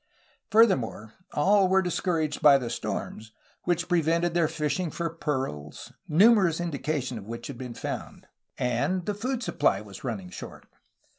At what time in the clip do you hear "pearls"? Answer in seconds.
5.11-5.93